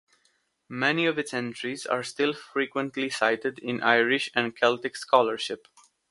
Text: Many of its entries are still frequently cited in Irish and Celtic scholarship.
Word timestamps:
Many 0.67 1.05
of 1.05 1.19
its 1.19 1.31
entries 1.31 1.85
are 1.85 2.01
still 2.01 2.33
frequently 2.33 3.07
cited 3.11 3.59
in 3.59 3.83
Irish 3.83 4.31
and 4.33 4.55
Celtic 4.55 4.95
scholarship. 4.95 5.67